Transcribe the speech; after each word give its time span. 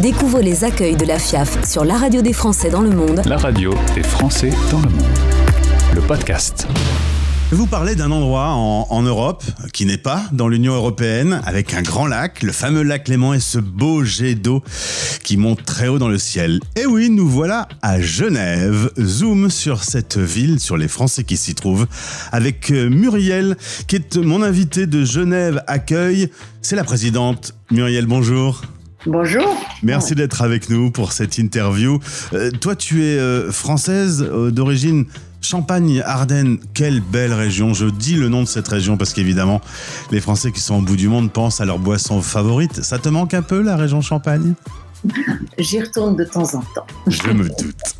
Découvre 0.00 0.40
les 0.40 0.62
accueils 0.62 0.94
de 0.94 1.06
la 1.06 1.18
FIAF 1.18 1.66
sur 1.66 1.82
la 1.82 1.96
radio 1.96 2.20
des 2.20 2.34
Français 2.34 2.68
dans 2.68 2.82
le 2.82 2.90
monde. 2.90 3.22
La 3.24 3.38
radio 3.38 3.72
des 3.94 4.02
Français 4.02 4.50
dans 4.70 4.80
le 4.80 4.90
monde. 4.90 5.18
Le 5.94 6.02
podcast. 6.02 6.68
Vous 7.50 7.66
parlez 7.66 7.94
d'un 7.94 8.10
endroit 8.10 8.48
en, 8.50 8.86
en 8.90 9.02
Europe 9.02 9.42
qui 9.72 9.86
n'est 9.86 9.96
pas 9.96 10.24
dans 10.32 10.48
l'Union 10.48 10.74
européenne, 10.74 11.40
avec 11.46 11.72
un 11.72 11.80
grand 11.80 12.06
lac, 12.06 12.42
le 12.42 12.52
fameux 12.52 12.82
lac 12.82 13.08
Léman 13.08 13.32
et 13.32 13.40
ce 13.40 13.58
beau 13.58 14.04
jet 14.04 14.34
d'eau 14.34 14.62
qui 15.22 15.38
monte 15.38 15.64
très 15.64 15.88
haut 15.88 15.98
dans 15.98 16.10
le 16.10 16.18
ciel. 16.18 16.60
Et 16.76 16.84
oui, 16.84 17.08
nous 17.08 17.26
voilà 17.26 17.66
à 17.80 17.98
Genève. 17.98 18.90
Zoom 19.00 19.48
sur 19.48 19.82
cette 19.82 20.18
ville, 20.18 20.60
sur 20.60 20.76
les 20.76 20.88
Français 20.88 21.24
qui 21.24 21.38
s'y 21.38 21.54
trouvent, 21.54 21.86
avec 22.32 22.70
euh, 22.70 22.90
Muriel, 22.90 23.56
qui 23.86 23.96
est 23.96 24.16
mon 24.18 24.42
invitée 24.42 24.86
de 24.86 25.06
Genève 25.06 25.62
Accueil. 25.66 26.30
C'est 26.60 26.76
la 26.76 26.84
présidente. 26.84 27.54
Muriel, 27.70 28.04
bonjour. 28.04 28.60
Bonjour. 29.06 29.46
Merci 29.84 30.16
d'être 30.16 30.42
avec 30.42 30.68
nous 30.68 30.90
pour 30.90 31.12
cette 31.12 31.38
interview. 31.38 32.00
Euh, 32.32 32.50
toi, 32.50 32.74
tu 32.74 33.04
es 33.04 33.18
euh, 33.18 33.52
française 33.52 34.26
euh, 34.28 34.50
d'origine 34.50 35.06
Champagne, 35.40 36.02
Ardennes, 36.04 36.58
quelle 36.74 37.00
belle 37.00 37.32
région. 37.32 37.72
Je 37.72 37.86
dis 37.86 38.16
le 38.16 38.28
nom 38.28 38.42
de 38.42 38.48
cette 38.48 38.66
région 38.66 38.96
parce 38.96 39.12
qu'évidemment, 39.12 39.60
les 40.10 40.20
Français 40.20 40.50
qui 40.50 40.60
sont 40.60 40.76
au 40.76 40.82
bout 40.82 40.96
du 40.96 41.06
monde 41.06 41.30
pensent 41.30 41.60
à 41.60 41.64
leur 41.64 41.78
boisson 41.78 42.20
favorite. 42.20 42.82
Ça 42.82 42.98
te 42.98 43.08
manque 43.08 43.32
un 43.34 43.42
peu, 43.42 43.62
la 43.62 43.76
région 43.76 44.00
Champagne? 44.00 44.54
J'y 45.58 45.80
retourne 45.80 46.16
de 46.16 46.24
temps 46.24 46.54
en 46.54 46.62
temps. 46.74 46.86
Je 47.06 47.28
me 47.28 47.44
doute. 47.44 47.94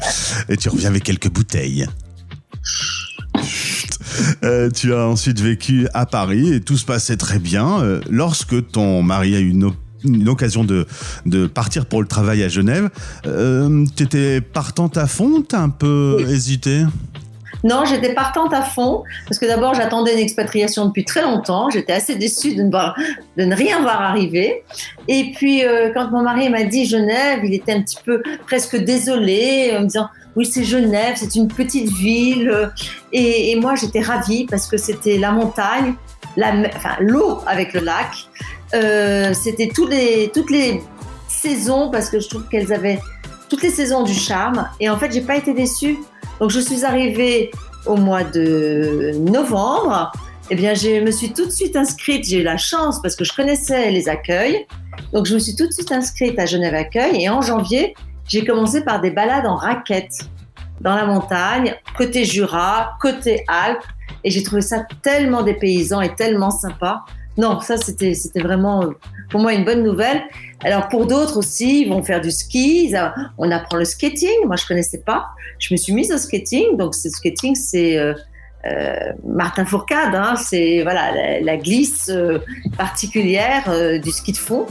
Et 0.49 0.57
tu 0.57 0.69
reviens 0.69 0.89
avec 0.89 1.05
quelques 1.05 1.31
bouteilles. 1.31 1.87
Euh, 4.43 4.71
tu 4.71 4.95
as 4.95 5.07
ensuite 5.07 5.41
vécu 5.41 5.89
à 5.95 6.07
Paris 6.07 6.53
et 6.53 6.61
tout 6.61 6.77
se 6.77 6.85
passait 6.85 7.17
très 7.17 7.39
bien. 7.39 7.81
Euh, 7.81 8.01
lorsque 8.11 8.71
ton 8.71 9.03
mari 9.03 9.37
a 9.37 9.41
eu 9.41 9.51
une, 9.51 9.71
une 10.07 10.29
occasion 10.29 10.65
de, 10.65 10.87
de 11.27 11.47
partir 11.47 11.87
pour 11.87 12.01
le 12.03 12.09
travail 12.09 12.43
à 12.43 12.49
Genève, 12.49 12.91
euh, 13.27 13.85
tu 13.97 14.03
étais 14.05 14.41
partante 14.41 14.97
à 14.97 15.07
fond 15.07 15.43
T'as 15.47 15.61
un 15.61 15.69
peu 15.71 16.17
Oui. 16.19 16.33
hésité? 16.33 16.83
Non, 17.65 17.85
j'étais 17.85 18.13
partante 18.15 18.53
à 18.53 18.63
fond 18.63 19.03
parce 19.27 19.39
que 19.39 19.47
d'abord 19.47 19.75
j'attendais 19.75 20.13
une 20.13 20.19
expatriation 20.21 20.87
depuis 20.87 21.05
très 21.05 21.23
longtemps. 21.23 21.71
J'étais 21.71 21.95
assez 21.95 22.15
déçue 22.15 22.55
de 22.55 22.63
ne, 22.63 22.71
voir- 22.71 22.95
de 23.37 23.45
ne 23.45 23.57
rien 23.57 23.81
voir 23.81 24.03
arriver. 24.03 24.63
Et 25.09 25.33
puis 25.35 25.65
euh, 25.65 25.91
quand 25.95 26.11
mon 26.11 26.23
mari 26.23 26.49
m'a 26.51 26.65
dit 26.65 26.85
Genève, 26.87 27.41
il 27.45 27.55
était 27.55 27.73
un 27.73 27.81
petit 27.83 27.97
peu 28.05 28.23
presque 28.47 28.77
désolé 28.77 29.73
en 29.77 29.81
me 29.81 29.87
disant 29.87 30.09
oui 30.37 30.45
c'est 30.45 30.65
Genève, 30.65 31.15
c'est 31.17 31.35
une 31.35 31.49
petite 31.49 31.91
ville. 31.91 32.71
Et, 33.13 33.51
et 33.53 33.57
moi 33.59 33.75
j'étais 33.75 34.01
ravie 34.01 34.45
parce 34.45 34.67
que 34.69 34.77
c'était 34.77 35.17
la 35.19 35.33
montagne, 35.33 35.95
enfin 36.77 36.97
l'eau 37.01 37.41
avec 37.47 37.73
le 37.73 37.81
lac. 37.81 38.13
Euh, 38.75 39.33
c'était 39.35 39.69
tous 39.69 39.87
les, 39.87 40.31
toutes 40.35 40.51
les 40.51 40.83
saisons 41.29 41.91
parce 41.91 42.11
que 42.11 42.21
je 42.21 42.29
trouve 42.29 42.49
qu'elles 42.49 42.73
avaient 42.73 43.01
toutes 43.49 43.63
les 43.63 43.71
saisons 43.71 44.03
du 44.03 44.15
charme. 44.15 44.69
Et 44.81 44.89
en 44.89 44.99
fait 44.99 45.13
j'ai 45.13 45.21
pas 45.21 45.37
été 45.37 45.55
déçue. 45.55 45.99
Donc 46.41 46.51
je 46.51 46.61
suis 46.61 46.85
arrivée 46.85 47.51
au 47.87 47.97
mois 47.97 48.25
de 48.25 49.13
novembre. 49.19 50.13
Eh 50.49 50.55
bien, 50.55 50.75
je 50.75 51.01
me 51.01 51.11
suis 51.11 51.33
tout 51.33 51.45
de 51.45 51.51
suite 51.51 51.75
inscrite. 51.75 52.25
J'ai 52.25 52.41
eu 52.41 52.43
la 52.43 52.57
chance 52.57 53.03
parce 53.03 53.17
que 53.17 53.25
je 53.25 53.33
connaissais 53.33 53.91
les 53.91 54.09
accueils. 54.09 54.67
Donc 55.13 55.27
je 55.27 55.35
me 55.35 55.39
suis 55.39 55.57
tout 55.57 55.67
de 55.67 55.73
suite 55.73 55.91
inscrite 55.91 56.39
à 56.39 56.47
Genève 56.47 56.75
Accueil. 56.75 57.23
Et 57.23 57.29
en 57.29 57.43
janvier, 57.43 57.95
j'ai 58.29 58.45
commencé 58.45 58.85
par 58.85 59.01
des 59.01 59.11
balades 59.11 59.47
en 59.47 59.57
raquettes 59.57 60.21
dans 60.81 60.95
la 60.95 61.07
montagne, 61.07 61.75
côté 61.97 62.25
Jura, 62.25 62.93
côté 63.01 63.45
Alpes. 63.49 63.85
Et 64.23 64.31
j'ai 64.31 64.43
trouvé 64.43 64.63
ça 64.63 64.87
tellement 65.03 65.43
dépaysant 65.43 66.01
et 66.01 66.15
tellement 66.15 66.51
sympa. 66.51 67.05
Non, 67.37 67.61
ça 67.61 67.77
c'était 67.77 68.15
vraiment 68.37 68.83
euh, 68.83 68.91
pour 69.31 69.41
moi 69.41 69.53
une 69.53 69.65
bonne 69.65 69.83
nouvelle. 69.83 70.23
Alors 70.65 70.89
pour 70.89 71.07
d'autres 71.07 71.37
aussi, 71.37 71.83
ils 71.83 71.89
vont 71.89 72.03
faire 72.03 72.21
du 72.21 72.31
ski. 72.31 72.95
On 73.39 73.51
apprend 73.51 73.77
le 73.77 73.85
skating. 73.85 74.47
Moi, 74.47 74.57
je 74.57 74.67
connaissais 74.67 74.99
pas 74.99 75.27
je 75.59 75.73
me 75.73 75.77
suis 75.77 75.93
mise 75.95 76.13
au 76.13 76.19
skating. 76.19 76.77
Donc, 76.77 76.95
ce 76.95 77.09
skating, 77.09 77.55
c'est 77.55 77.97
euh, 77.97 78.13
euh, 78.67 79.13
Martin 79.25 79.65
Fourcade. 79.65 80.15
Hein, 80.15 80.37
c'est 80.37 80.83
voilà 80.83 81.41
la, 81.41 81.57
glisse 81.57 82.11
particulière 82.77 83.65
du 84.03 84.11
ski 84.11 84.33
de 84.33 84.37
fond. 84.39 84.67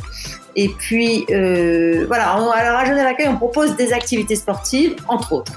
Et 0.55 0.69
puis 0.69 1.25
voilà. 2.07 2.39
on- 2.41 2.51
alors 2.51 2.77
à 2.79 2.85
Genève 2.85 3.15
on 3.27 3.37
propose 3.37 3.75
des 3.75 3.93
activités 3.93 4.35
sportives, 4.35 4.95
entre 5.07 5.33
autres. 5.33 5.53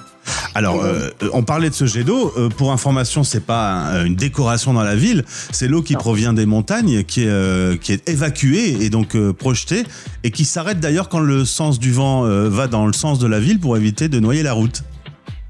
Alors, 0.59 0.83
euh, 0.83 1.11
on 1.33 1.45
parlait 1.45 1.71
de 1.71 1.75
ce 1.75 1.87
jet 1.87 2.03
d'eau. 2.03 2.33
Euh, 2.37 2.49
pour 2.49 2.73
information, 2.73 3.23
c'est 3.23 3.45
pas 3.47 3.75
un- 3.75 4.05
une 4.07 4.17
décoration 4.17 4.73
dans 4.75 4.83
la 4.83 4.97
ville. 4.97 5.25
C'est 5.53 5.69
l'eau 5.69 5.83
qui 5.83 5.93
Non. 5.93 6.01
provient 6.01 6.33
des 6.33 6.47
montagnes, 6.47 7.05
qui 7.05 7.23
est, 7.23 7.29
euh, 7.29 7.77
qui 7.77 7.93
est 7.93 8.09
évacuée 8.09 8.77
et 8.85 8.91
donc 8.91 9.15
euh, 9.15 9.33
projetée, 9.33 9.85
et 10.25 10.33
qui 10.33 10.45
s'arrête 10.45 10.81
d'ailleurs 10.81 11.09
quand 11.09 11.21
le 11.21 11.45
sens 11.45 11.79
du 11.79 11.93
vent 11.93 12.25
euh, 12.27 12.49
va 12.49 12.67
dans 12.67 12.87
le 12.89 12.93
sens 12.93 13.21
de 13.21 13.29
la 13.29 13.39
ville 13.39 13.61
pour 13.61 13.77
éviter 13.77 14.09
de 14.09 14.19
noyer 14.19 14.43
la 14.43 14.53
route. 14.53 14.83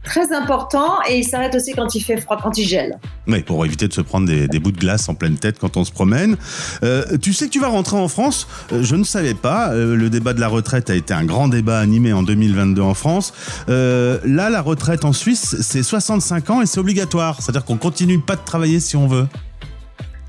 Très 0.09 0.33
important. 0.35 0.99
Et 1.09 1.19
il 1.19 1.25
s'arrête 1.25 1.55
aussi 1.55 1.75
quand 1.75 1.95
il 1.95 2.01
fait 2.01 2.17
froid, 2.17 2.39
quand 2.43 2.57
il 2.57 2.67
gèle. 2.67 2.99
Oui, 3.27 3.43
pour 3.43 3.65
éviter 3.67 3.87
de 3.89 3.93
se 3.93 4.01
prendre 4.01 4.27
des, 4.27 4.49
des 4.49 4.59
bouts 4.59 4.73
de 4.73 4.79
glace 4.79 5.09
en 5.11 5.15
pleine 5.15 5.37
tête 5.37 5.59
quand 5.59 5.77
on 5.77 5.85
se 5.85 5.93
promène. 5.93 6.37
Euh, 6.83 7.05
tu 7.21 7.35
sais 7.35 7.47
que 7.47 7.51
tu 7.51 7.61
vas 7.61 7.69
rentrer 7.69 7.97
en 7.99 8.09
France? 8.09 8.49
Euh, 8.73 8.83
Je 8.83 8.97
ne 8.97 9.05
savais 9.05 9.35
pas. 9.35 9.71
Euh, 9.73 9.95
le 9.97 10.09
débat 10.09 10.33
de 10.33 10.41
la 10.41 10.49
retraite 10.49 10.89
a 10.89 10.95
été 10.95 11.13
un 11.13 11.25
grand 11.25 11.49
débat 11.49 11.79
animé 11.79 12.13
en 12.15 12.23
2022 12.23 12.81
en 12.81 12.95
France. 12.95 13.35
Là, 13.69 14.49
la 14.51 14.63
retraite 14.63 15.05
en 15.05 15.13
Suisse, 15.13 15.57
c'est 15.61 15.83
65 15.83 16.51
ans 16.51 16.63
et 16.63 16.67
c'est 16.67 16.81
obligatoire. 16.81 17.43
C'est-à-dire 17.43 17.65
qu'on 17.67 17.77
continue 17.77 18.19
pas 18.19 18.37
de 18.37 18.45
travailler 18.45 18.81
si 18.81 18.97
on 18.97 19.07
veut. 19.07 19.27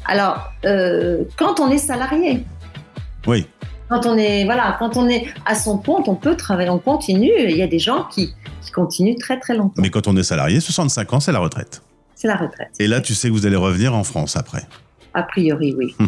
Alors, 0.05 0.51
quand 1.37 1.59
on 1.59 1.69
est 1.69 1.77
salarié, 1.77 2.43
Oui. 3.27 3.47
quand 3.89 4.05
on 4.05 4.17
est 4.17 4.43
voilà, 4.45 4.75
quand 4.79 4.97
on 4.97 5.07
est 5.07 5.25
à 5.45 5.55
son 5.55 5.77
compte, 5.77 6.07
on 6.09 6.15
peut 6.15 6.35
travailler, 6.35 6.69
on 6.69 6.79
continue. 6.79 7.31
Il 7.37 7.55
y 7.55 7.61
a 7.61 7.67
des 7.67 7.79
gens 7.79 8.05
qui, 8.13 8.33
qui 8.61 8.71
continuent 8.71 9.17
très 9.19 9.39
très 9.39 9.55
longtemps. 9.55 9.81
Mais 9.81 9.89
quand 9.89 10.07
on 10.07 10.15
est 10.17 10.23
salarié, 10.23 10.59
65 10.59 11.13
ans, 11.13 11.19
c'est 11.19 11.31
la 11.31 11.39
retraite. 11.39 11.81
C'est 12.15 12.27
la 12.27 12.35
retraite. 12.35 12.71
Et 12.79 12.87
là, 12.87 13.01
tu 13.01 13.15
sais 13.15 13.29
que 13.29 13.33
vous 13.33 13.45
allez 13.45 13.55
revenir 13.55 13.93
en 13.95 14.03
France 14.03 14.35
après. 14.35 14.67
A 15.13 15.23
priori, 15.23 15.75
oui. 15.77 15.95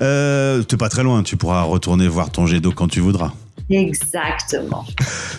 Euh, 0.00 0.62
T'es 0.62 0.76
pas 0.76 0.88
très 0.88 1.02
loin, 1.02 1.24
tu 1.24 1.36
pourras 1.36 1.62
retourner 1.62 2.06
voir 2.06 2.30
ton 2.30 2.46
jet 2.46 2.60
d'eau 2.60 2.70
quand 2.70 2.86
tu 2.86 3.00
voudras. 3.00 3.32
Exactement. 3.70 4.84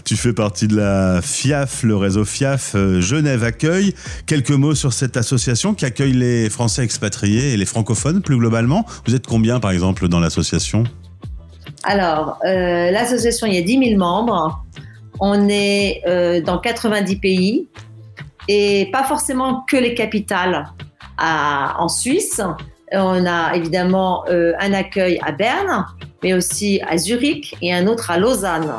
Tu 0.06 0.16
fais 0.18 0.34
partie 0.34 0.68
de 0.68 0.76
la 0.76 1.22
FIAF, 1.22 1.84
le 1.84 1.96
réseau 1.96 2.26
FIAF 2.26 2.74
euh, 2.76 3.00
Genève 3.00 3.44
Accueil. 3.44 3.94
Quelques 4.26 4.52
mots 4.52 4.76
sur 4.76 4.92
cette 4.92 5.18
association 5.18 5.74
qui 5.74 5.86
accueille 5.86 6.14
les 6.14 6.50
Français 6.50 6.84
expatriés 6.84 7.54
et 7.54 7.58
les 7.58 7.66
francophones 7.66 8.22
plus 8.22 8.38
globalement. 8.38 8.86
Vous 9.06 9.14
êtes 9.14 9.28
combien 9.28 9.60
par 9.60 9.72
exemple 9.72 10.08
dans 10.08 10.20
l'association? 10.20 10.84
Alors, 11.84 12.40
euh, 12.46 12.92
l'association, 12.92 13.48
il 13.48 13.54
y 13.54 13.58
a 13.58 13.62
10 13.62 13.90
000 13.90 14.00
membres. 14.00 14.66
On 15.20 15.48
est 15.50 16.02
euh, 16.08 16.42
dans 16.42 16.60
90 16.60 17.16
pays 17.18 17.68
et 18.48 18.90
pas 18.92 19.04
forcément 19.04 19.64
que 19.70 19.78
les 19.78 19.94
capitales 19.94 20.68
à- 21.18 21.76
en 21.80 21.88
Suisse. 21.90 22.42
On 22.92 23.26
a 23.26 23.56
évidemment 23.56 24.24
euh, 24.30 24.54
un 24.60 24.74
accueil 24.74 25.20
à 25.24 25.32
Berne, 25.32 25.86
mais 26.24 26.34
aussi 26.34 26.82
à 26.88 26.98
Zurich 26.98 27.56
et 27.62 27.74
un 27.74 27.86
autre 27.88 28.10
à 28.10 28.18
Lausanne. 28.18 28.72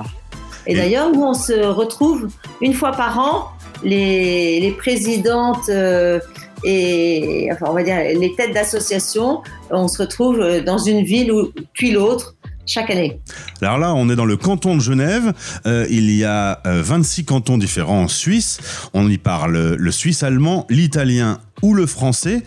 Et, 0.66 0.74
d'ailleurs, 0.74 1.10
nous, 1.10 1.22
on 1.22 1.34
se 1.34 1.52
retrouve 1.66 2.28
une 2.60 2.74
fois 2.74 2.92
par 2.92 3.18
an, 3.18 3.48
les, 3.82 4.60
les 4.60 4.72
présidentes 4.72 5.68
euh, 5.70 6.20
et 6.64 7.48
enfin, 7.52 7.66
on 7.70 7.72
va 7.72 7.82
dire 7.82 7.96
les 7.96 8.34
têtes 8.34 8.52
d'association, 8.52 9.42
on 9.70 9.88
se 9.88 10.02
retrouve 10.02 10.60
dans 10.66 10.76
une 10.76 11.02
ville 11.02 11.32
ou 11.32 11.50
puis 11.72 11.92
l'autre 11.92 12.34
chaque 12.70 12.91
année. 12.91 13.20
Alors 13.60 13.78
là, 13.78 13.94
on 13.94 14.08
est 14.08 14.16
dans 14.16 14.25
le 14.25 14.36
canton 14.36 14.76
de 14.76 14.81
Genève. 14.81 15.32
Euh, 15.66 15.86
il 15.91 16.10
y 16.10 16.25
a 16.25 16.60
euh, 16.66 16.82
26 16.84 17.25
cantons 17.25 17.58
différents 17.58 18.03
en 18.03 18.08
Suisse. 18.08 18.58
On 18.94 19.08
y 19.10 19.19
parle 19.19 19.75
le 19.75 19.91
suisse 19.91 20.22
allemand, 20.22 20.66
l'italien 20.70 21.38
ou 21.62 21.75
le 21.75 21.84
français. 21.86 22.42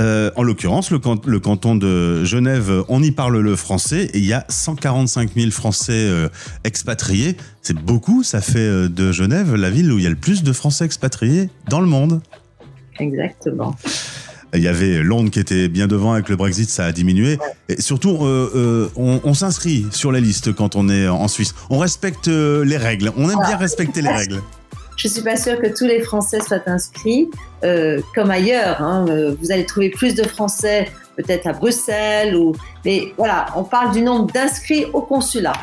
Euh, 0.00 0.30
en 0.36 0.42
l'occurrence, 0.42 0.90
le, 0.90 0.98
can- 0.98 1.20
le 1.24 1.38
canton 1.40 1.76
de 1.76 2.24
Genève, 2.24 2.82
on 2.88 3.02
y 3.02 3.10
parle 3.12 3.38
le 3.38 3.54
français 3.54 4.04
et 4.12 4.18
il 4.18 4.24
y 4.26 4.32
a 4.32 4.44
145 4.48 5.30
000 5.36 5.50
Français 5.50 5.92
euh, 5.92 6.28
expatriés. 6.64 7.36
C'est 7.62 7.76
beaucoup, 7.78 8.22
ça 8.22 8.40
fait 8.40 8.58
euh, 8.58 8.88
de 8.88 9.12
Genève 9.12 9.54
la 9.54 9.70
ville 9.70 9.92
où 9.92 9.98
il 9.98 10.04
y 10.04 10.06
a 10.06 10.10
le 10.10 10.16
plus 10.16 10.42
de 10.42 10.52
Français 10.52 10.84
expatriés 10.84 11.50
dans 11.68 11.80
le 11.80 11.86
monde. 11.86 12.22
Exactement. 12.98 13.76
Il 14.54 14.62
y 14.62 14.68
avait 14.68 15.02
Londres 15.02 15.30
qui 15.30 15.40
était 15.40 15.68
bien 15.68 15.86
devant 15.86 16.12
avec 16.12 16.28
le 16.28 16.36
Brexit, 16.36 16.70
ça 16.70 16.86
a 16.86 16.92
diminué. 16.92 17.38
Et 17.68 17.80
surtout, 17.80 18.18
euh, 18.22 18.50
euh, 18.54 18.88
on, 18.96 19.20
on 19.24 19.34
s'inscrit 19.34 19.86
sur 19.90 20.12
la 20.12 20.20
liste 20.20 20.54
quand 20.54 20.76
on 20.76 20.88
est 20.88 21.08
en 21.08 21.28
Suisse. 21.28 21.54
On 21.68 21.78
respecte 21.78 22.28
euh, 22.28 22.64
les 22.64 22.76
règles. 22.76 23.12
On 23.16 23.28
aime 23.28 23.38
bien 23.46 23.56
respecter 23.56 24.00
les 24.02 24.10
règles. 24.10 24.40
Je 24.96 25.08
suis 25.08 25.20
pas 25.20 25.36
sûre 25.36 25.60
que 25.60 25.76
tous 25.76 25.84
les 25.84 26.00
Français 26.00 26.40
soient 26.40 26.62
inscrits, 26.66 27.28
euh, 27.64 28.00
comme 28.14 28.30
ailleurs. 28.30 28.80
hein. 28.80 29.04
Vous 29.42 29.52
allez 29.52 29.66
trouver 29.66 29.90
plus 29.90 30.14
de 30.14 30.22
Français 30.22 30.90
peut-être 31.16 31.46
à 31.46 31.52
Bruxelles 31.52 32.34
ou, 32.34 32.54
mais 32.84 33.12
voilà, 33.18 33.46
on 33.56 33.64
parle 33.64 33.92
du 33.92 34.00
nombre 34.00 34.32
d'inscrits 34.32 34.86
au 34.92 35.02
consulat. 35.02 35.54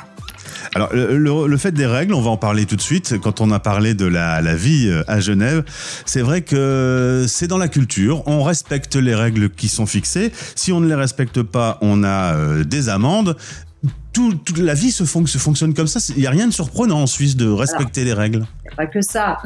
Alors, 0.76 0.94
le, 0.94 1.18
le- 1.18 1.48
le 1.48 1.58
fait 1.58 1.72
des 1.72 1.86
règles, 1.86 2.14
on 2.14 2.22
va 2.22 2.30
en 2.32 2.38
parler 2.38 2.66
tout 2.66 2.76
de 2.76 2.82
suite. 2.82 3.18
Quand 3.20 3.42
on 3.42 3.52
a 3.52 3.60
parlé 3.60 3.94
de 3.94 4.06
la, 4.06 4.42
la 4.42 4.56
vie 4.56 4.88
euh, 4.88 5.04
à 5.08 5.20
Genève, 5.20 5.64
c'est 6.06 6.22
vrai 6.22 6.42
que 6.42 7.26
c'est 7.28 7.48
dans 7.48 7.58
la 7.58 7.68
culture. 7.68 8.24
On 8.28 8.44
respecte 8.44 8.96
les 8.96 9.16
règles 9.16 9.50
qui 9.50 9.68
sont 9.68 9.86
fixées. 9.86 10.32
Si 10.56 10.72
on 10.72 10.80
ne 10.80 10.88
les 10.88 10.96
respecte 10.96 11.42
pas, 11.42 11.78
on 11.82 12.04
a 12.04 12.36
euh, 12.36 12.64
des 12.64 12.90
amendes. 12.90 13.36
toute 14.14 14.58
la 14.58 14.74
vie 14.76 14.92
se, 14.92 15.06
se 15.06 15.38
fonctionne 15.38 15.74
comme 15.74 15.88
ça. 15.88 16.00
Il 16.16 16.22
n'y 16.22 16.28
a 16.28 16.32
rien 16.32 16.48
de 16.48 16.54
surprenant 16.54 17.02
en 17.02 17.08
Suisse 17.08 17.36
de 17.36 17.48
respecter 17.50 18.04
les 18.04 18.14
règles. 18.14 18.46
Il 18.64 18.68
n'y 18.68 18.74
a 18.74 18.76
pas 18.76 18.86
que 18.88 19.02
ça. 19.02 19.40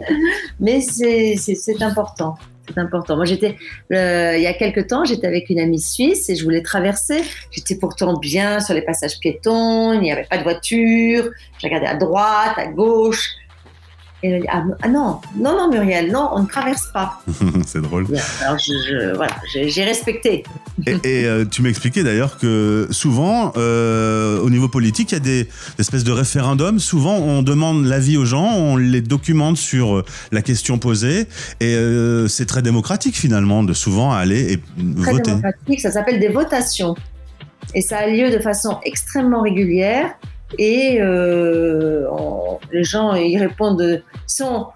Mais 0.60 0.80
c'est 0.80 1.82
important. 1.82 2.36
C'est 2.68 2.78
important. 2.78 3.16
Moi, 3.16 3.24
j'étais, 3.24 3.56
il 3.90 4.40
y 4.40 4.46
a 4.46 4.52
quelques 4.52 4.88
temps, 4.88 5.04
j'étais 5.04 5.26
avec 5.26 5.48
une 5.50 5.58
amie 5.58 5.80
suisse 5.80 6.28
et 6.28 6.36
je 6.36 6.44
voulais 6.44 6.62
traverser. 6.62 7.22
J'étais 7.50 7.76
pourtant 7.76 8.18
bien 8.18 8.60
sur 8.60 8.74
les 8.74 8.82
passages 8.82 9.18
piétons, 9.18 9.94
il 9.94 10.00
n'y 10.00 10.12
avait 10.12 10.26
pas 10.28 10.38
de 10.38 10.42
voiture. 10.42 11.30
Je 11.60 11.66
regardais 11.66 11.86
à 11.86 11.94
droite, 11.94 12.54
à 12.56 12.66
gauche. 12.66 13.30
Et 14.22 14.30
elle 14.30 14.40
dit, 14.40 14.48
ah, 14.50 14.64
ah, 14.82 14.88
non, 14.88 15.20
non, 15.36 15.56
non, 15.56 15.70
Muriel, 15.70 16.10
non, 16.10 16.30
on 16.32 16.42
ne 16.42 16.48
traverse 16.48 16.88
pas. 16.92 17.20
c'est 17.66 17.80
drôle. 17.80 18.06
Alors, 18.42 18.58
je, 18.58 19.14
voilà, 19.14 19.32
j'ai 19.52 19.84
respecté. 19.84 20.42
et, 20.86 20.98
euh, 21.06 21.44
tu 21.44 21.62
m'expliquais 21.62 22.02
d'ailleurs 22.02 22.36
que 22.36 22.88
souvent, 22.90 23.52
euh, 23.56 24.40
au 24.40 24.50
niveau 24.50 24.68
politique, 24.68 25.12
il 25.12 25.14
y 25.14 25.16
a 25.16 25.20
des, 25.20 25.48
espèces 25.78 26.02
de 26.02 26.10
référendums. 26.10 26.80
Souvent, 26.80 27.16
on 27.16 27.42
demande 27.42 27.84
l'avis 27.84 28.16
aux 28.16 28.24
gens, 28.24 28.52
on 28.56 28.76
les 28.76 29.02
documente 29.02 29.56
sur 29.56 29.98
euh, 29.98 30.04
la 30.32 30.42
question 30.42 30.78
posée. 30.78 31.26
Et 31.60 31.76
c'est 32.28 32.46
très 32.46 32.62
démocratique 32.62 33.16
finalement 33.16 33.62
de 33.62 33.72
souvent 33.72 34.12
aller 34.12 34.54
et 34.54 34.60
très 35.00 35.12
voter. 35.12 35.30
démocratique, 35.30 35.80
ça 35.80 35.92
s'appelle 35.92 36.18
des 36.18 36.28
votations. 36.28 36.96
Et 37.74 37.82
ça 37.82 37.98
a 37.98 38.06
lieu 38.08 38.30
de 38.30 38.38
façon 38.38 38.78
extrêmement 38.84 39.42
régulière 39.42 40.14
et 40.56 40.98
euh, 41.00 42.06
les 42.72 42.84
gens 42.84 43.14
y 43.14 43.38
répondent, 43.38 44.02
sont, 44.26 44.68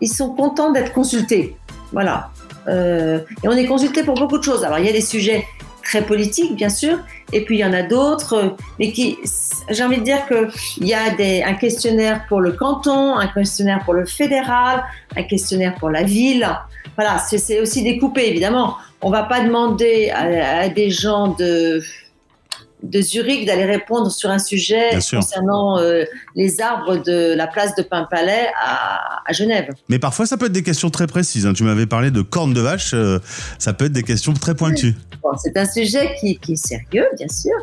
ils 0.00 0.08
sont 0.08 0.34
contents 0.34 0.72
d'être 0.72 0.92
consultés. 0.92 1.56
Voilà. 1.92 2.30
Euh, 2.68 3.20
et 3.42 3.48
on 3.48 3.52
est 3.52 3.66
consulté 3.66 4.02
pour 4.02 4.14
beaucoup 4.14 4.38
de 4.38 4.44
choses. 4.44 4.64
Alors 4.64 4.78
il 4.78 4.86
y 4.86 4.88
a 4.88 4.92
des 4.92 5.00
sujets 5.00 5.44
très 5.82 6.02
politiques, 6.02 6.56
bien 6.56 6.70
sûr, 6.70 6.98
et 7.32 7.44
puis 7.44 7.56
il 7.56 7.60
y 7.60 7.64
en 7.64 7.74
a 7.74 7.82
d'autres, 7.82 8.56
mais 8.78 8.90
qui, 8.90 9.18
j'ai 9.68 9.84
envie 9.84 9.98
de 9.98 10.02
dire 10.02 10.26
qu'il 10.26 10.86
y 10.86 10.94
a 10.94 11.02
un 11.46 11.54
questionnaire 11.54 12.24
pour 12.26 12.40
le 12.40 12.52
canton, 12.52 13.16
un 13.16 13.26
questionnaire 13.26 13.80
pour 13.84 13.92
le 13.92 14.06
fédéral, 14.06 14.82
un 15.14 15.22
questionnaire 15.24 15.74
pour 15.74 15.90
la 15.90 16.02
ville. 16.02 16.48
Voilà, 16.96 17.18
c'est 17.18 17.60
aussi 17.60 17.82
découpé, 17.82 18.28
évidemment. 18.28 18.76
On 19.02 19.10
va 19.10 19.24
pas 19.24 19.44
demander 19.44 20.10
à 20.10 20.68
des 20.70 20.90
gens 20.90 21.28
de 21.28 21.82
de 22.84 23.00
Zurich 23.00 23.46
d'aller 23.46 23.64
répondre 23.64 24.10
sur 24.10 24.30
un 24.30 24.38
sujet 24.38 24.90
concernant 25.10 25.78
euh, 25.78 26.04
les 26.36 26.60
arbres 26.60 27.02
de 27.02 27.34
la 27.34 27.46
place 27.46 27.74
de 27.74 27.82
Paimpalais 27.82 28.46
à, 28.62 29.22
à, 29.26 29.32
Genève. 29.32 29.68
Mais 29.88 29.98
parfois, 29.98 30.26
ça 30.26 30.36
peut 30.36 30.46
être 30.46 30.52
des 30.52 30.62
questions 30.62 30.90
très 30.90 31.06
précises. 31.06 31.46
Hein. 31.46 31.54
Tu 31.54 31.64
m'avais 31.64 31.86
parlé 31.86 32.10
de 32.10 32.22
cornes 32.22 32.54
de 32.54 32.60
vache, 32.60 32.92
euh, 32.94 33.18
ça 33.58 33.72
peut 33.72 33.86
être 33.86 33.92
des 33.92 34.02
questions 34.02 34.32
très 34.34 34.54
pointues. 34.54 34.94
c'est 35.42 35.56
un 35.56 35.64
sujet 35.64 36.14
qui, 36.20 36.38
est 36.48 36.56
sérieux, 36.56 37.06
bien 37.16 37.28
sûr, 37.28 37.54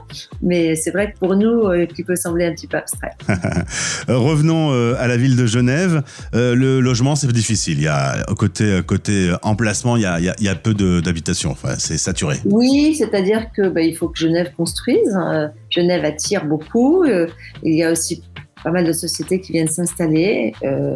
mais 0.42 0.76
c'est 0.76 0.92
vrai 0.92 1.14
que 1.14 1.20
pour 1.20 1.36
nous, 1.36 1.68
euh, 1.68 1.86
qui 1.86 2.04
peut 2.04 2.16
sembler 2.16 2.46
un 2.46 2.54
petit 2.54 2.68
peu 2.68 2.78
abstrait. 2.78 3.12
Revenons 4.08 4.72
à 4.96 5.08
la 5.08 5.18
ville 5.18 5.36
de 5.36 5.46
Genève. 5.46 6.02
le 6.34 6.80
logement, 6.80 7.16
c'est 7.16 7.32
difficile. 7.32 7.78
Il 7.78 7.84
y 7.84 7.88
a 7.88 8.24
côté, 8.38 8.82
côté 8.86 9.34
emplacement, 9.44 9.96
il 9.98 10.04
y 10.04 10.06
a, 10.06 10.20
il 10.20 10.44
y 10.44 10.50
a 10.50 10.56
peu 10.56 10.74
d'habitations. 11.02 11.52
Enfin, 11.52 11.76
c'est 11.78 11.98
saturé. 11.98 12.38
Oui, 12.46 12.96
c'est-à-dire 12.98 13.48
que 13.56 13.70
bah, 13.70 13.82
il 13.82 13.96
faut 13.96 14.08
que 14.08 14.18
Genève 14.18 14.52
construise. 14.56 15.11
Euh, 15.18 15.48
Genève 15.70 16.06
attire 16.06 16.46
beaucoup. 16.46 17.04
Euh, 17.04 17.28
il 17.64 17.76
y 17.76 17.84
a 17.84 17.92
aussi 17.92 18.24
pas 18.64 18.72
mal 18.72 18.86
de 18.86 18.94
sociétés 18.94 19.40
qui 19.40 19.52
viennent 19.54 19.68
s'installer. 19.68 20.54
Euh, 20.64 20.96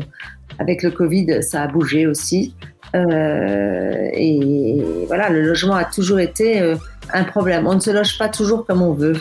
avec 0.59 0.83
le 0.83 0.91
Covid, 0.91 1.43
ça 1.43 1.63
a 1.63 1.67
bougé 1.67 2.07
aussi. 2.07 2.55
et 2.93 4.81
voilà, 5.07 5.29
le 5.29 5.41
logement 5.41 5.75
a 5.75 5.83
toujours 5.83 6.19
été 6.19 6.75
un 7.13 7.23
problème. 7.25 7.67
On 7.67 7.75
ne 7.75 7.79
se 7.81 7.91
loge 7.91 8.17
pas 8.17 8.29
toujours 8.29 8.65
comme 8.65 8.81
on 8.81 8.93
veut 8.93 9.17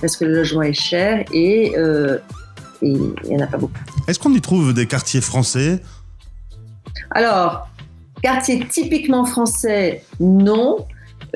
parce 0.00 0.16
que 0.16 0.24
le 0.24 0.32
logement 0.32 0.62
est 0.62 0.72
cher 0.72 1.24
et 1.30 1.74
il 2.80 3.14
n'y 3.24 3.36
en 3.36 3.40
a 3.40 3.46
pas 3.46 3.58
beaucoup. 3.58 3.74
Est-ce 4.06 4.18
qu'on 4.18 4.32
y 4.32 4.40
trouve 4.40 4.72
des 4.72 4.86
quartiers 4.86 5.20
français? 5.20 5.82
Alors, 7.10 7.68
quartier 8.22 8.66
typiquement 8.66 9.26
français, 9.26 10.04
non. 10.20 10.86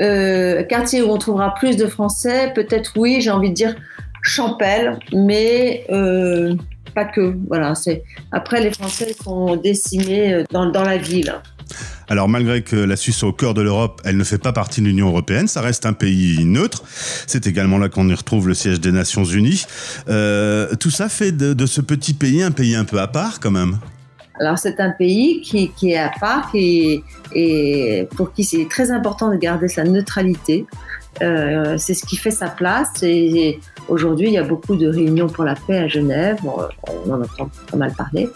Euh, 0.00 0.62
quartier 0.62 1.02
où 1.02 1.10
on 1.10 1.18
trouvera 1.18 1.54
plus 1.54 1.76
de 1.76 1.86
Français, 1.86 2.52
peut-être 2.54 2.92
oui, 2.96 3.20
j'ai 3.20 3.30
envie 3.30 3.50
de 3.50 3.54
dire 3.54 3.74
Champel, 4.22 4.98
mais 5.12 5.84
euh, 5.90 6.54
pas 6.94 7.04
que. 7.04 7.34
Voilà, 7.48 7.74
après 8.30 8.62
les 8.62 8.72
Français 8.72 9.14
sont 9.22 9.56
décimés 9.56 10.32
euh, 10.32 10.44
dans, 10.50 10.70
la 10.70 10.96
ville. 10.96 11.34
Alors 12.08 12.28
malgré 12.28 12.62
que 12.62 12.76
la 12.76 12.96
Suisse 12.96 13.22
est 13.22 13.26
au 13.26 13.32
cœur 13.32 13.54
de 13.54 13.62
l'Europe, 13.62 14.00
elle 14.04 14.16
ne 14.16 14.24
fait 14.24 14.38
pas 14.38 14.52
partie 14.52 14.80
de 14.80 14.86
l'Union 14.86 15.08
européenne, 15.08 15.48
ça 15.48 15.60
reste 15.60 15.86
un 15.86 15.92
pays 15.92 16.44
neutre. 16.44 16.82
C'est 17.26 17.46
également 17.46 17.78
là 17.78 17.88
qu'on 17.88 18.08
y 18.08 18.14
retrouve 18.14 18.48
le 18.48 18.54
siège 18.54 18.80
des 18.80 18.92
Nations 18.92 19.24
Unies. 19.24 19.64
Tout 20.06 20.90
ça 20.90 21.08
fait 21.08 21.32
de, 21.32 21.66
ce 21.66 21.80
petit 21.80 22.14
pays 22.14 22.42
un 22.42 22.50
pays 22.50 22.74
un 22.74 22.84
peu 22.84 23.00
à 23.00 23.08
part 23.08 23.40
quand 23.40 23.50
même. 23.50 23.78
Alors 24.40 24.58
c'est 24.58 24.80
un 24.80 24.90
pays 24.90 25.40
qui, 25.40 25.90
est 25.90 25.98
à 25.98 26.10
part 26.20 26.50
et, 26.54 27.02
pour 28.16 28.32
qui 28.32 28.44
c'est 28.44 28.66
très 28.68 28.90
important 28.90 29.30
de 29.30 29.36
garder 29.36 29.68
sa 29.68 29.84
neutralité. 29.84 30.66
Euh, 31.20 31.76
c'est 31.78 31.94
ce 31.94 32.06
qui 32.06 32.16
fait 32.16 32.30
sa 32.30 32.48
place. 32.48 33.02
Et, 33.02 33.60
aujourd'hui, 33.88 34.28
il 34.28 34.32
y 34.32 34.38
a 34.38 34.42
beaucoup 34.42 34.76
de 34.76 34.88
réunions 34.88 35.28
pour 35.28 35.44
la 35.44 35.54
paix 35.54 35.78
à 35.78 35.88
Genève. 35.88 36.38
on 36.44 37.12
en 37.12 37.22
entend 37.22 37.50
pas 37.70 37.76
mal 37.76 37.92
parler. 37.92 38.28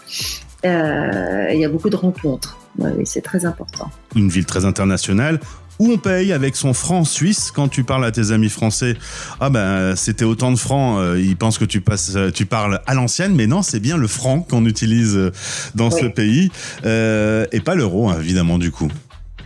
Euh, 0.65 1.49
il 1.53 1.59
y 1.59 1.65
a 1.65 1.69
beaucoup 1.69 1.89
de 1.89 1.95
rencontres. 1.95 2.57
c'est 3.05 3.21
très 3.21 3.45
important. 3.45 3.89
Une 4.15 4.29
ville 4.29 4.45
très 4.45 4.65
internationale 4.65 5.39
où 5.79 5.91
on 5.91 5.97
paye 5.97 6.33
avec 6.33 6.55
son 6.55 6.73
franc 6.73 7.03
suisse. 7.03 7.51
Quand 7.51 7.67
tu 7.67 7.83
parles 7.83 8.05
à 8.05 8.11
tes 8.11 8.31
amis 8.31 8.49
français, 8.49 8.95
ah 9.39 9.49
ben 9.49 9.95
c'était 9.95 10.25
autant 10.25 10.51
de 10.51 10.57
francs, 10.57 10.99
euh, 10.99 11.19
ils 11.19 11.37
pensent 11.37 11.57
que 11.57 11.65
tu 11.65 11.81
passes, 11.81 12.15
euh, 12.15 12.31
tu 12.31 12.45
parles 12.45 12.81
à 12.85 12.93
l'ancienne, 12.93 13.35
mais 13.35 13.47
non, 13.47 13.61
c'est 13.61 13.79
bien 13.79 13.97
le 13.97 14.07
franc 14.07 14.41
qu'on 14.41 14.65
utilise 14.65 15.15
euh, 15.15 15.31
dans 15.75 15.91
ce 15.91 16.05
pays 16.05 16.51
et 16.83 17.59
pas 17.59 17.75
l'euro, 17.75 18.09
hein, 18.09 18.17
évidemment 18.19 18.57
du 18.57 18.71
coup. 18.71 18.89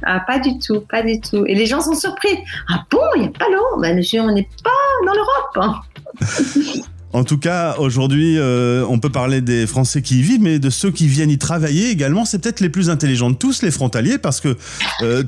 Ah, 0.03 0.19
pas 0.19 0.39
du 0.39 0.57
tout, 0.57 0.81
pas 0.81 1.03
du 1.03 1.19
tout. 1.19 1.45
Et 1.45 1.53
les 1.53 1.67
gens 1.67 1.81
sont 1.81 1.93
surpris. 1.93 2.37
Ah 2.69 2.83
bon, 2.89 2.99
il 3.15 3.21
n'y 3.21 3.27
a 3.27 3.31
pas 3.31 3.49
l'euro? 3.49 3.79
Ben, 3.79 4.01
On 4.19 4.31
n'est 4.31 4.47
pas 4.63 4.69
dans 5.05 5.13
l'Europe. 5.13 5.57
Hein. 5.57 6.81
En 7.13 7.25
tout 7.25 7.37
cas, 7.37 7.75
aujourd'hui, 7.77 8.37
euh, 8.37 8.85
on 8.87 8.97
peut 8.99 9.09
parler 9.09 9.41
des 9.41 9.67
Français 9.67 10.01
qui 10.01 10.19
y 10.19 10.21
vivent, 10.21 10.41
mais 10.41 10.59
de 10.59 10.69
ceux 10.69 10.91
qui 10.91 11.07
viennent 11.07 11.29
y 11.29 11.37
travailler 11.37 11.89
également. 11.89 12.23
C'est 12.23 12.39
peut-être 12.39 12.61
les 12.61 12.69
plus 12.69 12.89
intelligents 12.89 13.29
de 13.29 13.35
tous, 13.35 13.63
les 13.63 13.71
frontaliers, 13.71 14.17
parce 14.17 14.39
que 14.39 14.55
euh, 15.01 15.23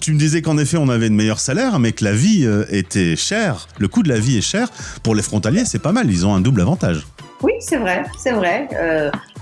tu 0.00 0.12
me 0.12 0.18
disais 0.18 0.42
qu'en 0.42 0.58
effet, 0.58 0.78
on 0.78 0.88
avait 0.88 1.08
de 1.08 1.14
meilleurs 1.14 1.38
salaires, 1.38 1.78
mais 1.78 1.92
que 1.92 2.04
la 2.04 2.12
vie 2.12 2.44
euh, 2.44 2.64
était 2.70 3.14
chère. 3.14 3.68
Le 3.78 3.86
coût 3.86 4.02
de 4.02 4.08
la 4.08 4.18
vie 4.18 4.36
est 4.36 4.42
cher. 4.42 4.68
Pour 5.04 5.14
les 5.14 5.22
frontaliers, 5.22 5.64
c'est 5.64 5.78
pas 5.78 5.92
mal. 5.92 6.10
Ils 6.10 6.26
ont 6.26 6.34
un 6.34 6.40
double 6.40 6.60
avantage. 6.60 7.06
Oui, 7.40 7.52
c'est 7.60 7.78
vrai, 7.78 8.02
c'est 8.18 8.32
vrai. 8.32 8.68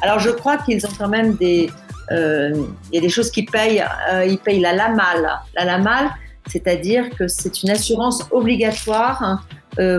alors, 0.02 0.18
je 0.18 0.28
crois 0.28 0.58
qu'ils 0.58 0.84
ont 0.84 0.92
quand 0.98 1.08
même 1.08 1.34
des. 1.36 1.70
Il 2.10 2.66
y 2.92 2.98
a 2.98 3.00
des 3.00 3.08
choses 3.08 3.30
qu'ils 3.30 3.46
payent. 3.46 3.82
ils 4.28 4.38
payent 4.38 4.60
la 4.60 4.74
LAMAL. 4.74 5.30
La 5.54 5.64
LAMAL, 5.64 6.10
c'est-à-dire 6.46 7.08
que 7.18 7.26
c'est 7.26 7.62
une 7.62 7.70
assurance 7.70 8.22
obligatoire 8.30 9.22
hein, 9.22 9.40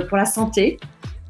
pour 0.07 0.17
la 0.17 0.25
santé. 0.25 0.77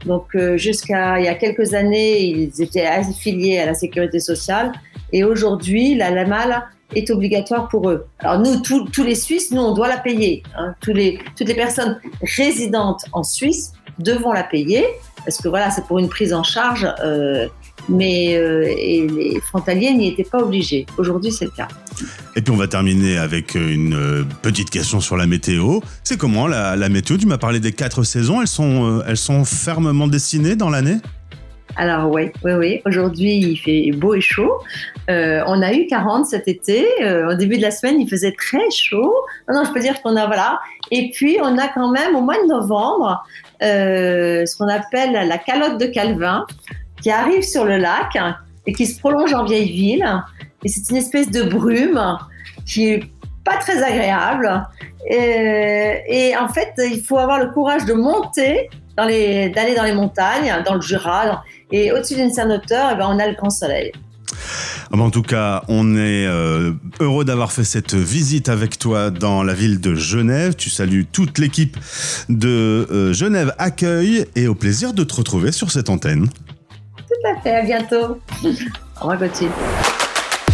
Donc 0.08 0.28
euh, 0.36 0.58
jusqu'à 0.58 1.20
il 1.20 1.26
y 1.26 1.28
a 1.28 1.36
quelques 1.36 1.74
années, 1.74 2.24
ils 2.24 2.62
étaient 2.62 2.86
affiliés 2.86 3.60
à 3.60 3.66
la 3.66 3.74
sécurité 3.74 4.20
sociale 4.20 4.72
et 5.14 5.24
aujourd'hui, 5.24 5.96
la 5.96 6.10
LAMAL 6.10 6.64
est 6.96 7.10
obligatoire 7.12 7.68
pour 7.68 7.90
eux. 7.90 8.08
Alors 8.20 8.40
nous, 8.40 8.62
tous 8.62 9.04
les 9.04 9.16
Suisses, 9.16 9.52
nous, 9.52 9.62
on 9.62 9.74
doit 9.74 9.90
la 9.90 9.98
payer. 9.98 10.44
Hein. 10.58 10.74
Toutes 10.80 10.96
les 10.96 11.56
personnes 11.56 12.00
résidentes 12.22 13.04
en 13.12 13.24
Suisse 13.24 13.74
devons 14.00 14.32
la 14.32 14.44
payer 14.44 14.86
parce 15.28 15.42
que 15.42 15.50
voilà, 15.50 15.70
c'est 15.72 15.84
pour 15.86 16.00
une 16.00 16.08
prise 16.08 16.34
en 16.34 16.44
charge. 16.44 16.88
Euh, 17.04 17.50
mais 17.90 18.36
euh, 18.36 18.62
les 18.62 19.40
frontaliers 19.42 19.94
n'y 19.94 20.10
étaient 20.10 20.24
pas 20.24 20.40
obligés. 20.40 20.86
Aujourd'hui, 20.98 21.32
c'est 21.32 21.46
le 21.46 21.52
cas. 21.52 21.68
Et 22.36 22.42
puis 22.42 22.52
on 22.52 22.58
va 22.58 22.68
terminer 22.68 23.18
avec 23.18 23.56
une 23.56 23.96
euh, 23.96 24.24
petite 24.42 24.70
question 24.70 25.00
sur 25.00 25.18
la 25.18 25.26
météo. 25.26 25.80
C'est 26.04 26.18
comment 26.18 26.48
la, 26.48 26.90
météo? 26.90 27.18
Tu 27.18 27.28
m'as 27.28 27.38
parlé 27.38 27.60
des 27.60 27.72
quatre 27.72 28.04
saisons. 28.04 28.42
Elles 28.42 28.48
sont, 28.48 29.00
euh, 29.00 29.04
elles 29.08 29.18
sont 29.18 29.46
fermement 29.46 30.08
dessinées 30.08 30.56
dans 30.56 30.70
l'année? 30.70 30.98
Alors 31.76 32.12
oui, 32.12 32.32
oui, 32.44 32.54
oui. 32.54 32.82
Aujourd'hui, 32.86 33.38
il 33.38 33.58
fait 33.58 33.92
beau 33.92 34.16
et 34.16 34.22
chaud. 34.22 34.52
on 35.08 35.62
a 35.62 35.74
eu 35.74 35.86
40 35.86 36.26
cet 36.26 36.48
été. 36.48 36.86
au 37.30 37.36
début 37.36 37.58
de 37.58 37.62
la 37.62 37.70
semaine, 37.70 38.02
il 38.02 38.10
faisait 38.10 38.32
très 38.32 38.72
chaud. 38.72 39.14
Non, 39.48 39.56
non 39.56 39.64
je 39.64 39.72
peux 39.72 39.80
dire 39.80 40.02
qu'on 40.02 40.16
a 40.16 40.26
voilà. 40.26 40.60
Et 40.90 41.12
puis, 41.14 41.38
on 41.40 41.56
a 41.58 41.68
quand 41.68 41.92
même 41.92 42.16
au 42.16 42.22
mois 42.22 42.42
de 42.42 42.48
novembre 42.48 43.24
ce 43.62 44.58
qu'on 44.58 44.68
appelle 44.68 45.28
la 45.28 45.38
calotte 45.38 45.80
de 45.80 45.86
Calvin 45.86 46.48
qui 47.02 47.12
arrive 47.12 47.44
sur 47.44 47.66
le 47.66 47.78
lac 47.78 48.18
et 48.66 48.74
qui 48.74 48.86
se 48.86 49.00
prolonge 49.00 49.34
en 49.34 49.46
vieille 49.46 49.72
ville. 49.72 50.24
Et 50.64 50.70
c'est 50.70 50.90
une 50.90 50.98
espèce 50.98 51.30
de 51.32 51.44
brume 51.44 52.02
qui 52.66 52.90
est 52.90 53.04
pas 53.44 53.58
très 53.58 53.82
agréable. 53.82 54.68
Et, 55.10 56.34
en 56.38 56.50
fait, 56.50 56.74
il 56.80 57.02
faut 57.02 57.18
avoir 57.18 57.40
le 57.40 57.50
courage 57.52 57.86
de 57.86 57.94
monter, 57.94 58.70
d'aller 58.98 59.76
dans 59.76 59.84
les 59.84 59.94
montagnes, 59.94 60.54
dans 60.66 60.76
le 60.76 60.82
Jura. 60.82 61.44
Et 61.72 61.92
au-dessus 61.92 62.16
d'une 62.16 62.32
certaine 62.34 62.58
hauteur, 62.58 62.90
eh 62.94 62.96
ben, 62.96 63.08
on 63.10 63.20
a 63.20 63.28
le 63.28 63.36
grand 63.36 63.50
soleil. 63.50 63.92
En 64.92 65.10
tout 65.10 65.22
cas, 65.22 65.64
on 65.68 65.96
est 65.96 66.26
euh, 66.26 66.74
heureux 67.00 67.26
d'avoir 67.26 67.52
fait 67.52 67.64
cette 67.64 67.94
visite 67.94 68.50
avec 68.50 68.78
toi 68.78 69.10
dans 69.10 69.44
la 69.44 69.54
ville 69.54 69.80
de 69.80 69.96
Genève. 69.96 70.56
Tu 70.56 70.70
salues 70.70 71.06
toute 71.06 71.38
l'équipe 71.38 71.78
de 72.30 72.88
euh, 72.92 73.14
Genève 73.14 73.54
Accueil 73.58 74.26
et 74.36 74.48
au 74.48 74.56
plaisir 74.56 74.94
de 74.94 75.04
te 75.04 75.16
retrouver 75.16 75.52
sur 75.52 75.72
cette 75.72 75.90
antenne. 75.90 76.30
Tout 77.22 77.28
à 77.28 77.42
fait, 77.42 77.56
à 77.56 77.62
bientôt. 77.64 78.20
Au 78.44 79.00
revoir 79.02 79.18
Gauthier. 79.18 79.50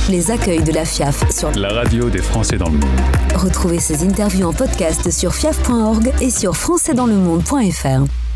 Les 0.10 0.32
accueils 0.32 0.63
de 0.63 0.72
la 0.72 0.86
FIAF 0.86 1.29
sur 1.32 1.51
La 1.51 1.70
radio 1.70 2.10
des 2.10 2.22
Français 2.22 2.58
dans 2.58 2.67
le 2.70 2.74
monde. 2.77 3.01
Retrouvez 3.36 3.79
ces 3.79 4.03
interviews 4.05 4.48
en 4.48 4.53
podcast 4.53 5.10
sur 5.12 5.34
fiaf.org 5.34 6.12
et 6.22 6.29
sur 6.29 6.55
françaisdanslemonde.fr. 6.55 8.32